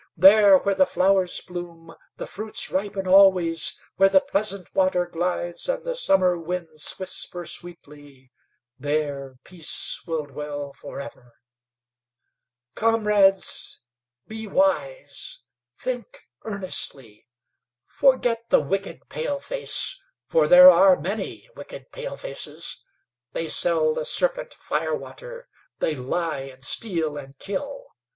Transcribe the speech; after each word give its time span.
There, 0.17 0.57
where 0.57 0.73
the 0.73 0.87
flowers 0.87 1.41
bloom, 1.41 1.93
the 2.17 2.25
fruits 2.25 2.71
ripen 2.71 3.05
always, 3.05 3.77
where 3.97 4.09
the 4.09 4.19
pleasant 4.19 4.73
water 4.73 5.05
glides 5.05 5.69
and 5.69 5.83
the 5.83 5.93
summer 5.93 6.39
winds 6.39 6.93
whisper 6.97 7.45
sweetly, 7.45 8.31
there 8.79 9.35
peace 9.43 10.01
will 10.07 10.25
dwell 10.25 10.73
forever. 10.73 11.33
"Comrades, 12.73 13.81
be 14.27 14.47
wise, 14.47 15.41
think 15.77 16.29
earnestly. 16.45 17.27
Forget 17.85 18.45
the 18.49 18.59
wicked 18.59 19.07
paleface; 19.07 19.99
for 20.25 20.47
there 20.47 20.71
are 20.71 20.99
many 20.99 21.47
wicked 21.55 21.91
palefaces. 21.91 22.83
They 23.33 23.47
sell 23.47 23.93
the 23.93 24.05
serpent 24.05 24.55
firewater; 24.55 25.47
they 25.77 25.93
lie 25.95 26.39
and 26.39 26.63
steal 26.63 27.17
and 27.17 27.37
kill. 27.37 27.85